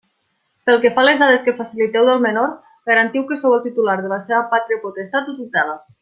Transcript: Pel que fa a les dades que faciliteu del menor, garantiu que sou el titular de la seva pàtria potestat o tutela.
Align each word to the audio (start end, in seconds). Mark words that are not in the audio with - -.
Pel 0.67 0.79
que 0.85 0.91
fa 0.95 1.01
a 1.01 1.05
les 1.07 1.19
dades 1.23 1.43
que 1.49 1.53
faciliteu 1.59 2.07
del 2.09 2.23
menor, 2.25 2.55
garantiu 2.91 3.27
que 3.31 3.37
sou 3.45 3.53
el 3.61 3.65
titular 3.69 3.99
de 4.07 4.13
la 4.17 4.23
seva 4.29 4.41
pàtria 4.55 4.81
potestat 4.87 5.29
o 5.35 5.41
tutela. 5.43 5.77